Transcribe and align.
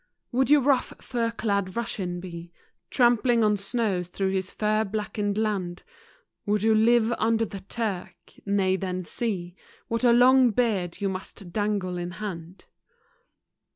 Would 0.31 0.49
you 0.49 0.57
a 0.57 0.63
rough 0.63 0.93
fur 0.99 1.29
clad 1.29 1.77
Russian 1.77 2.19
be, 2.19 2.51
Trampling 2.89 3.43
on 3.43 3.55
snows 3.55 4.07
thro' 4.07 4.31
his 4.31 4.51
fir 4.51 4.83
blacken'd 4.83 5.37
land: 5.37 5.83
Would 6.47 6.63
you 6.63 6.73
live 6.73 7.13
under 7.19 7.45
the 7.45 7.59
Turk, 7.59 8.15
nay 8.43 8.77
then 8.77 9.05
see 9.05 9.55
What 9.89 10.03
a 10.03 10.11
long 10.11 10.49
beard 10.49 11.01
you 11.01 11.09
must 11.09 11.53
dangle 11.53 11.99
in 11.99 12.13
hand. 12.13 12.65